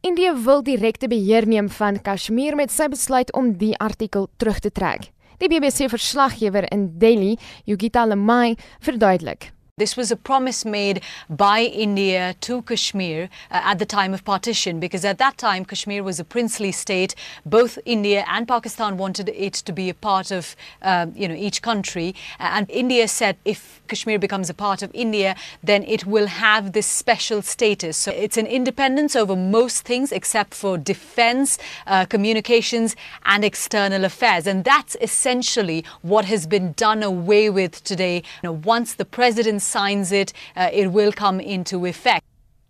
[0.00, 4.70] India wil direkte beheer neem van Kashmir met sy besluit om die artikel terug te
[4.70, 5.08] trek.
[5.42, 7.32] Die BBC verslaggewer in Delhi,
[7.66, 9.50] Yogita Lamai, verduidelik.
[9.78, 14.80] This was a promise made by India to Kashmir uh, at the time of partition
[14.80, 17.14] because at that time Kashmir was a princely state.
[17.46, 21.62] Both India and Pakistan wanted it to be a part of uh, you know each
[21.62, 26.72] country and India said if Kashmir becomes a part of India then it will have
[26.72, 27.96] this special status.
[27.96, 31.56] So it's an independence over most things except for defense,
[31.86, 38.16] uh, communications and external affairs and that's essentially what has been done away with today.
[38.42, 42.24] You know, once the president signs it, uh, it will come into effect.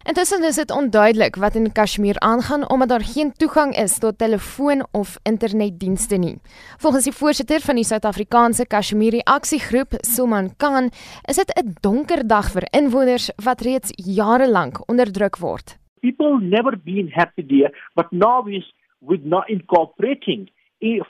[0.08, 4.86] Intussen is dit onduidelik wat in Kashmir aangaan omdat daar geen toegang is tot telefoon
[4.92, 6.38] of internetdienste nie.
[6.78, 10.88] Volgens die voorsitter van die Suid-Afrikaanse Kashmiri Aksiegroep, Suman Khan,
[11.28, 15.76] is dit 'n donker dag vir inwoners wat reeds jare lank onderdruk word.
[16.00, 20.48] People never been happy there, but now is with not incorporating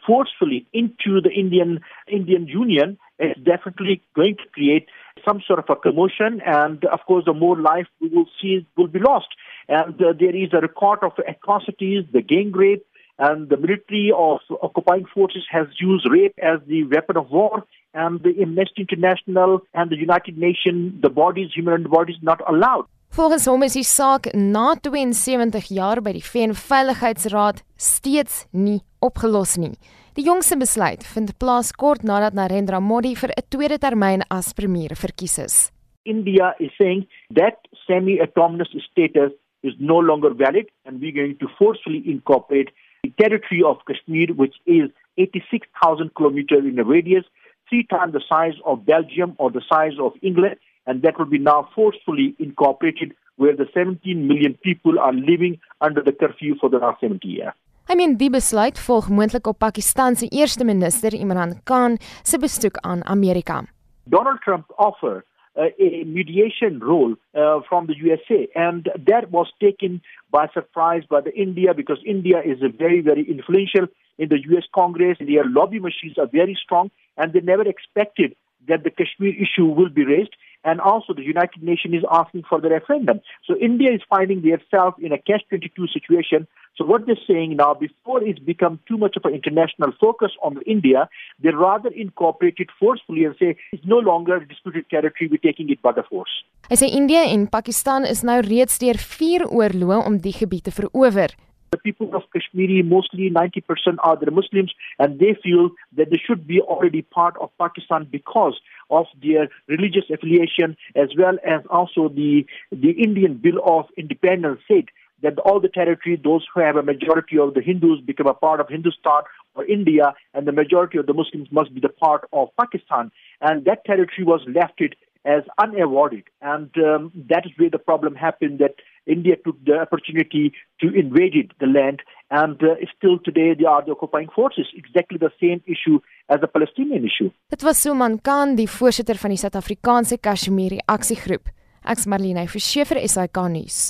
[0.07, 4.87] forcefully into the Indian Indian Union is definitely going to create
[5.27, 8.87] some sort of a commotion, and of course, the more life we will see will
[8.87, 9.29] be lost.
[9.69, 12.85] And uh, there is a record of atrocities, the gang rape,
[13.19, 17.65] and the military of occupying forces has used rape as the weapon of war.
[17.95, 22.87] And the Amnesty International and the United Nations, the bodies, human bodies, not allowed.
[23.17, 29.57] Volgens hom is die saak na 72 jaar by die VN Veiligheidsraad steeds nie opgelos
[29.57, 29.73] nie.
[30.19, 34.93] Die jongste besluit vind plaas kort nadat Narendra Modi vir 'n tweede termyn as premier
[34.95, 35.57] verkies is.
[36.05, 42.03] India is saying that semi-autonomous status is no longer valid and we're going to forcefully
[42.05, 42.71] incorporate
[43.03, 47.25] the territory of Kashmir which is 86,000 kilometers in a radius,
[47.69, 50.57] three times the size of Belgium or the size of England
[50.89, 56.03] and that will be now forcefully incorporated where the 17 million people are living under
[56.03, 57.55] the curfew for the last 70 years.
[57.91, 62.77] I mean die besluit volg moontlik op Pakistan se eerste minister Imran Khan se besoek
[62.77, 63.63] aan Amerika.
[64.05, 65.25] Donald Trump offer
[65.57, 71.21] uh, a mediation role uh, from the USA and that was taken by surprise by
[71.21, 73.87] the India because India is a very very influential
[74.19, 78.37] in the US Congress their lobby machines are very strong and they never expected
[78.69, 80.35] that the Kashmir issue will be raised
[80.65, 83.21] and also the United Nations is asking for the referendum.
[83.47, 86.47] So India is finding itself in a catch-22 situation.
[86.77, 90.63] So what they're saying now, before it's become too much of an international focus on
[90.67, 91.09] India,
[91.43, 95.71] they rather incorporate it forcefully and say it's no longer a disputed territory, we're taking
[95.71, 96.45] it by the force.
[96.69, 100.75] Hy sê India en Pakistan is nou reeds deur vier oorloë om die gebied te
[100.75, 101.33] verower.
[101.71, 106.47] The people of Kashmiri, mostly 90% are the Muslims, and they feel that they should
[106.47, 108.59] be already part of Pakistan because
[108.91, 114.87] of their religious affiliation, as well as also the, the Indian Bill of Independence said
[115.23, 118.61] that all the territory, those who have a majority of the Hindus become a part
[118.61, 119.23] of Hindustan
[119.55, 123.11] or India, and the majority of the Muslims must be the part of Pakistan.
[123.41, 126.25] And that territory was left it as unawarded.
[126.41, 128.77] And um, that is where the problem happened that
[129.09, 132.03] India took the opportunity to invade the land.
[132.31, 134.67] And uh, still today, they are the occupying forces.
[134.77, 135.99] Exactly the same issue
[136.29, 137.31] as the Palestinian issue.
[137.49, 141.49] Dit was Suman Khan, die voorsitter van die Suid-Afrikaanse Kashmiri Aksiegroep.
[141.89, 143.89] Ek's Marlene Verschiefer, SAK nuus.